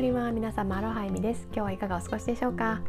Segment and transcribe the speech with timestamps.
[0.00, 1.42] ブリは皆様アロハイミです。
[1.48, 2.80] 今日はいかがお過ごしでしょうか？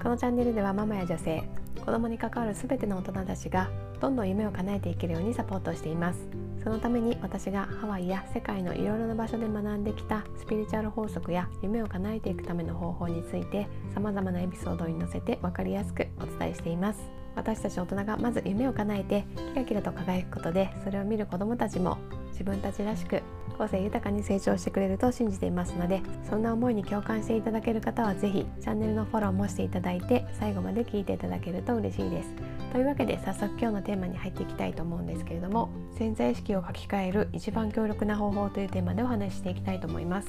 [0.00, 1.42] このチャンネルではママや女性
[1.80, 3.68] 子供に関わる全ての大人たちが
[4.00, 6.28] どんどん夢を叶えていけるようにサポートしています。
[6.62, 17.00] そのために私がハワイや世界のいろいろな場所で学んできたスピリチュアル法則や夢を叶えていくための方法について様々なエピソードに載せて分かりやすくお伝えしています。
[17.34, 21.98] 私たち大人がまず夢を叶えてキラキラと輝くことでそれを見る子どもたちも
[22.30, 32.28] 自分たちらしく個性豊かに成長してくれると信じていますのでそんな思いに共感していただける方は是非チャンネルのフォローもしていただいて最後まで聞いていただけると嬉しいです。
[32.72, 40.28] というわけで早速今日のテーマに入っていきたいと思うんですけれども潜在意識を書き換える一番強力な方法というテーマでお話ししていきたいと思います。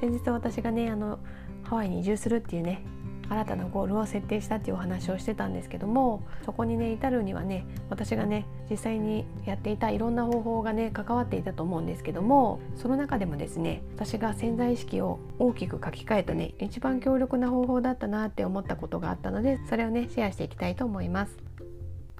[0.00, 1.18] 先日私がねあの
[1.64, 2.82] ハワイに移住するっていうね
[3.28, 21.36] 新たなゴールを設定したっていうお話をしてたんですけどもそこにね至るにはね私がね実際にやっていたいろんな方法がね関わっていたと思うんですけどもその中でもですね私が潜在意識を大きく書き換えたね一番強力な方法だったなって思ったことがあったのでそれをねシェアしていきたいと思います。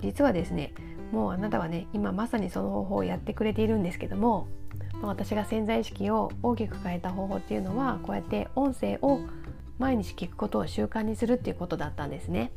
[0.02, 0.74] 実はですね
[1.12, 4.48] もうあなたはね今まさにその方法をやってくれているんですけども
[5.02, 9.20] 私が潜在意識を大きく変えた方法っていうのはこうやって音声を
[9.78, 12.52] 毎日聞くことを習慣にするっていうことだったんですね。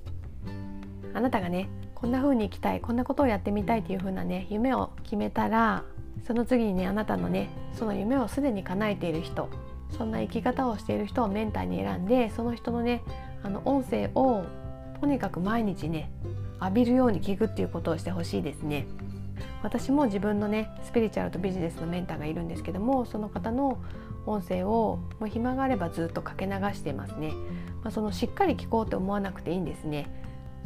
[1.14, 5.84] あなたがねこんな風に生きたいこんなことをやってみたいっていう風なね夢を決めたら
[6.26, 9.50] その次にねあなたのねその夢をすでに叶えている人
[9.98, 13.02] そんな生き方をしている人をメンターに選んでその人のね
[13.44, 14.46] あの音声を
[15.02, 16.12] とにかく毎日ね
[16.62, 18.86] 浴びるように聞くっていうことをしてほしいですね。
[19.62, 23.78] 私も自分のねスピリチュアルとビジネスのメンターがいるんですけどもその方の
[24.30, 27.34] 音声をもう暇があればずっとかけ流してますね、
[27.84, 30.08] まあ、そのしっかり聞こうと思わなくていいんですね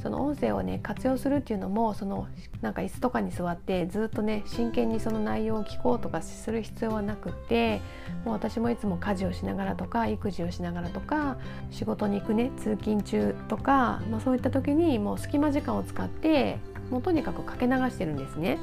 [0.02, 2.28] その音声をね活用するっていうのもその
[2.61, 7.80] なんか椅子とかに座ってずっとね真剣にその内容を聞こうとかする必要はなくって
[8.25, 11.38] もう私もいつも家事をしながらとか育児をしながらとか
[11.72, 16.57] 仕事に行くね通勤中とか、まあ、そういった時にもう隙間時間を使って
[16.90, 18.59] もうとにかくかけ流してるんですね。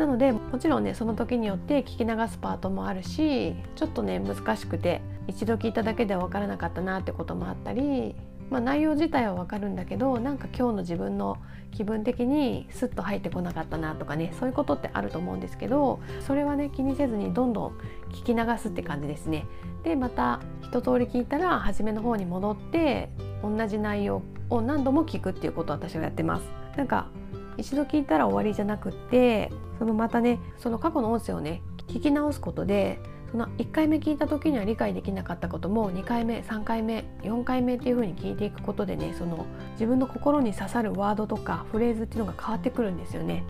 [0.00, 8.14] なのでもちろんねその時によって聞き流すパートもあるしちょっとね難しくて一度聞いただけでは分からなかったなってこともあったり、
[8.48, 11.36] まあ、内容自体は分かるんだけどなんか今日の自分の
[11.70, 17.78] 気分的にスッと入ってこなかったなとかねそういうことってあると思うんですけどそれはね気にせずにどんどん
[18.10, 19.44] 聞き流すって感じですね。
[19.84, 23.10] でまた一通り聞いたら初めの方に戻って
[23.42, 26.48] 同じ内容を何度も聞くっていうことを私はやってます。
[26.78, 27.08] なんか
[27.56, 33.00] 一度聞いたら終わりじゃなくってそのまたねその過去の音声をね聞き直すことで
[33.30, 43.44] その1回目聞いた時には理解できなかったことも2回目3回目4回目っていう風に聞いていくことでねその自分の心に刺さるワードとかフレーズっていうのが変わってくるんですよね。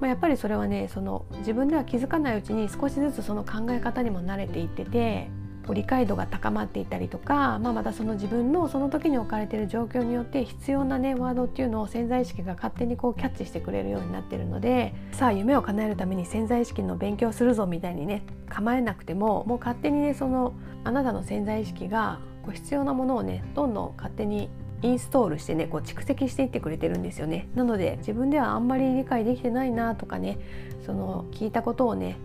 [0.00, 5.30] まあ、やっぱりそれはねその自分では気づかないうちに少しずつその考え方にも慣れていってて
[5.68, 24.50] 理解度が高まっていたりとか、まあ、またその自分のその時に置かれている状況によって必要なねワードっていうのを潜在意識が勝手にこうキャッチしてくれるようになってるのでさあ夢を叶えるために潜在意識の勉強するぞみたいにね構えなくてももう勝手にねそのあなたの潜在意識がこう必要なものをねどんどん勝手に
[24.82, 27.48] インストールしてねこう蓄積していってくれてるんですよね。
[27.54, 30.38] なので自分ではあんまり理解できてないなとかね
[30.84, 32.16] その聞いたことをね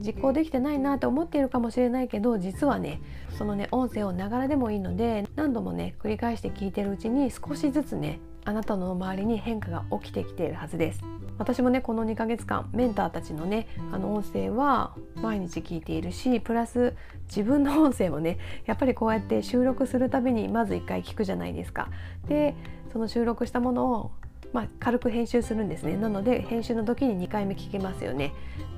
[0.00, 3.00] 実行できてないなって思っているかもしれないけど実はね
[3.36, 11.00] そのね音声をながらでもいいので何度もね繰り返して聞いてるうちに少しずつねあなたの周りに変化が起きてきているはずです
[11.38, 16.94] 私もねこの2ヶ月間メンターたちのねあの音声は毎日聞いているしプラス
[17.26, 21.90] 自分の音声もねやっぱりこうやって収録するたびにまず1回聞くじゃないですか。
[22.26, 22.54] で
[22.92, 24.10] その収録したものを
[24.52, 28.32] まあ、軽く編集するんですねなので編集の時に2回目聞けますよね。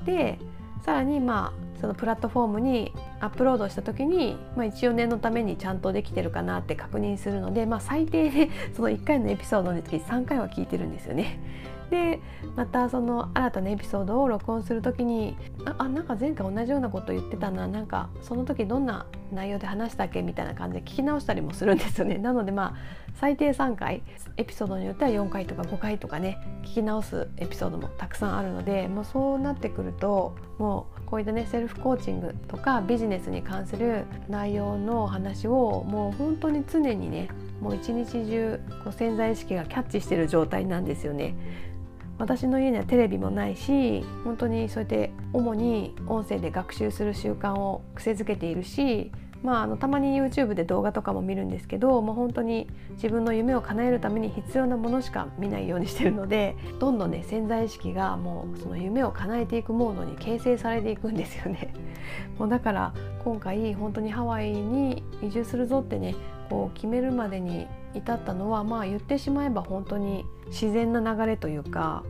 [0.05, 0.39] で
[0.85, 11.39] さらにまあそのプラットフォームにアップロードした時に、まあ、一応念のためにちゃんとできてるかなって確認するので、まあ、最低でその1回のエピソードにつき3回は聞いてるんですよね。
[11.91, 12.21] で
[12.57, 22.75] またその新たなエピソードを録音する時にああなんか前回同じようなこと言ってたななんかその時どんな内容で話したっけみたいな感じで聞き直したりもするんですよね なのでまあ
[23.15, 24.03] 最低3回
[24.37, 37.29] エピソードによっては4回とか5回とかね聞き直すエピソードもたくさんあるのでもうそうなってくるともうこういったねセルフコーチングとかビジネスに関する内容の話をもう本当に常にね
[37.61, 41.35] もう一日中こう潜在意識がキャッチしてる状態なんですよね。
[42.21, 49.11] 私の家にはテレビもないし本当にそうやって主に音声で学習する習慣を癖づけているし
[49.43, 61.73] まあ、あのたまに YouTube で動画とかも見るんですけどもう本当に自分の夢を叶えるために必要なものしか見ないようにしてるのでどんどんね潜在意識がもうその夢を叶えていくモードに形成されていくんですよね。
[62.39, 62.93] もうだから
[63.25, 66.15] 今回本当にハワイに移住するぞってね
[66.51, 72.03] こう決めるまでに至ったのはまあ言ってしまえば本当に自然な流れというか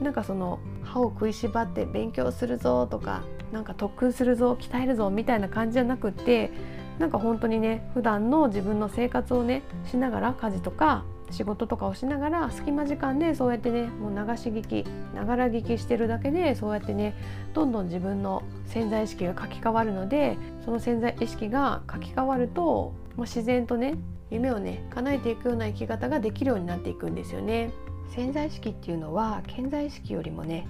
[0.00, 3.22] なんかその歯を食いしばって勉強するぞとか
[3.52, 6.50] なんか特訓するぞ鍛えるぞみたいな感じじゃなくって
[6.98, 17.14] なんか本当にね普段の自分の生活をねしながら家事とか仕事とかをしながら隙間時間でそうやってねもう流し聞きながら聞きしてるだけでそうやってね
[17.54, 23.94] どんどん自分の潜在意識が書き換わるのでその潜在意識が書き換わるともう自然とね
[24.30, 27.70] 夢をね叶えていくような生き方ができるようになっていくんですよね。
[28.08, 30.66] 潜在意識っていうのは潜在意識よりもね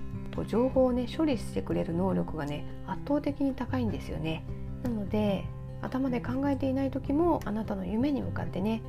[0.46, 4.44] 情報をね処理してくれる能力がね圧倒的に高いんですよね。
[4.82, 5.44] なので
[5.82, 8.82] 頭で考えていない時もあなたの夢に向かってね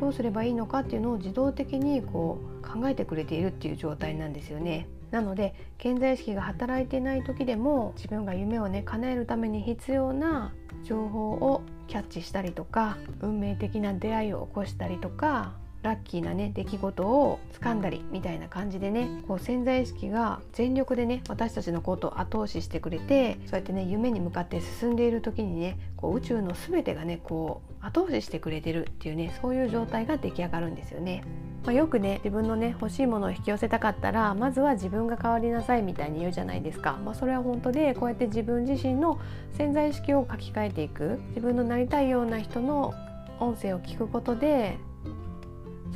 [0.00, 4.88] どうすればいいのかっていうのを自動的にこう考えてくれているっていう状態なんですよね。
[5.16, 10.52] なので健在意識が働いていない時でも自分が夢をね叶えるために必要な
[10.84, 15.54] 情報をキャッチしたりとか運命的な出会いを起こしたりとか
[15.86, 31.22] ラッキーなね出来事を掴んだりみたいな感じでねこう潜在意識が全力でね私たちのことを後押ししてくれてそうやってね夢に向かって進んでいる時にねこう宇宙の全てがねこう後押ししてくれてるっていうねそういう状態が出来上がるんですよね。
[31.64, 39.18] まあ、よくね自分のね欲しいものを引き寄せたかったらまずは自分が変わりなさいみたいに言うじゃないですか、まあ、それは本当でこうやって自分自身の
[39.52, 41.18] 潜在意識を書き換えていく。
[41.30, 42.94] 自分のなりたいような人の
[43.40, 44.78] 音声を聞くことで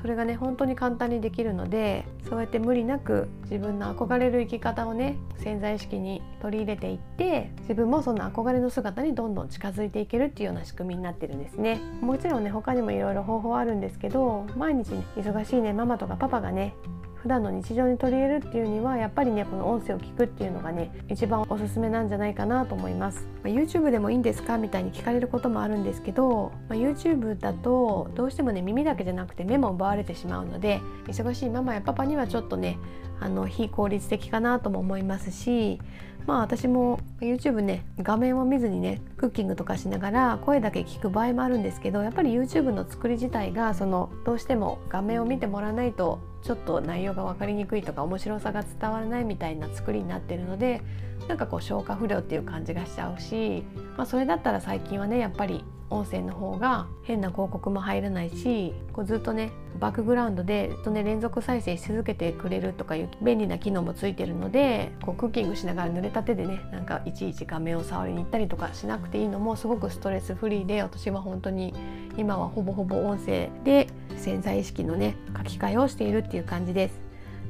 [0.01, 11.81] それがね本当に簡単にできるのでそうやって無理なく自分の憧れる生き方をね潜在意識に取り入れていって自分もその憧れの姿にどんどん近づいていけるっていうような仕組みになってるんですね。
[12.01, 16.75] もちろんね他にもいろいろ方法あるんですけど毎日ね忙しいねママとかパパがね
[17.23, 32.79] 普段の日常に取り入れるっていうにはやっぱりねこの音声を聞くっていうのがね一番おすすめなんじゃないかなと思います、まあ、YouTube でもいいんですかみたいに聞かれることもあるんですけど、まあ、YouTube だとどうしてもね耳だけじゃなくて目も奪われてしまうので忙しいママやパパにはちょっとね
[33.21, 35.79] あの非効率的かなとも思いますし
[36.27, 50.83] まあ私も YouTube ね画面を見ずにねクッキングとかしながら声だけ聞く場合もあるんですけどやっぱり YouTube の作り自体がそのどうしても画面を見てもらわないとちょっと内容が分かりにくいとか面白さが伝わらないみたいな作りになってるので
[51.29, 53.63] なんかこう消化不良っていう感じがしちゃうし、
[53.97, 71.75] まあ、それだったら最近はねやっぱり音声の方が変な広告も入らないしこうずっとねバックグラウンドでずっとね連続再生し続けてくれるとかいう便利な機能もついてるのでこうクッキングしながら濡れた手でねなんかいちいち画面を触りに行ったりとかしなくていいのもすごくストレスフリーで私は本当に
[72.17, 77.01] 今はほぼほぼ音声で潜在意識のね書き換えをしているっていう感じです。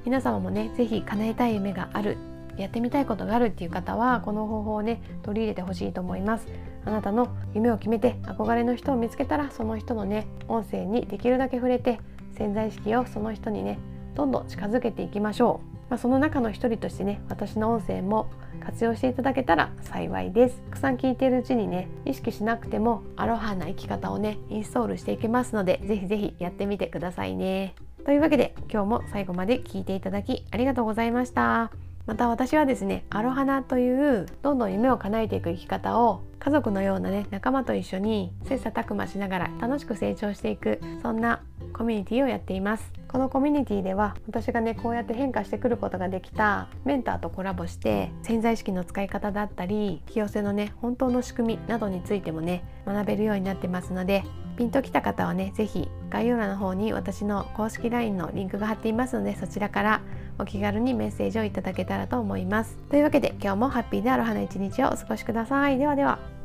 [0.04, 2.16] 皆様もね是非叶えたい夢がある
[2.56, 6.46] やってみたいことがあるっていう方はこの方法をね取り入れてほしいと思います。
[6.85, 12.00] あなたの夢を決めて憧れの人を見つけたらその人のね音声にできるだけ触れて
[12.37, 13.79] 潜在意識をその人にね
[14.15, 18.31] どんどん近づけていきましょう、まあ、その中の一人としてね私の音声も
[18.65, 20.61] 活用していただけたら幸いです。
[20.71, 27.75] たくさん聞いているうちにね意識しなくてもアロハな生き方をねインストールしていけますのでぜひぜひやってみてくださいね。
[28.05, 31.89] というわけで今日も最後まで聞いていただきありがとうございました。
[32.10, 41.40] また私はですねアロハナというどんどん夢を叶えていく生き方を家族のようなね仲間と一緒に切磋琢磨しながら楽しく成長していくそんな
[41.72, 42.93] コミュニティをやっています。
[43.06, 54.24] このコミュニティでは私がねこうやって変化してくることができたメンターとコラボして潜在意識の使い方だったり引き寄せのね本当の仕組みなどについてもね学べるようになってますので
[54.56, 60.00] ピンときた方はね是非概要欄の方に私の公式 LINE のリンクが貼っていますのでそちらから
[60.41, 62.77] お気軽にメッセージをいただけたらと思います。
[62.91, 65.79] というわけで今日もハッピーでアロハな一日をお過ごしください。
[65.79, 66.40] ではでは。